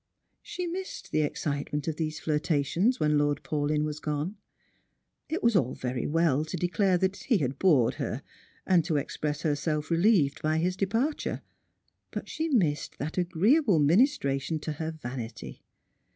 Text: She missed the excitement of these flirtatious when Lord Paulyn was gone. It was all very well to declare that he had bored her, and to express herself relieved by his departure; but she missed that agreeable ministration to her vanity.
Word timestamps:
She 0.41 0.65
missed 0.65 1.11
the 1.11 1.21
excitement 1.21 1.87
of 1.87 1.97
these 1.97 2.19
flirtatious 2.19 2.99
when 2.99 3.19
Lord 3.19 3.43
Paulyn 3.43 3.83
was 3.85 3.99
gone. 3.99 4.35
It 5.29 5.43
was 5.43 5.55
all 5.55 5.75
very 5.75 6.07
well 6.07 6.43
to 6.43 6.57
declare 6.57 6.97
that 6.97 7.17
he 7.17 7.37
had 7.37 7.59
bored 7.59 7.93
her, 8.01 8.23
and 8.65 8.83
to 8.85 8.97
express 8.97 9.43
herself 9.43 9.91
relieved 9.91 10.41
by 10.41 10.57
his 10.57 10.75
departure; 10.75 11.43
but 12.09 12.27
she 12.27 12.49
missed 12.49 12.97
that 12.97 13.19
agreeable 13.19 13.77
ministration 13.77 14.57
to 14.61 14.71
her 14.71 14.89
vanity. 14.89 15.61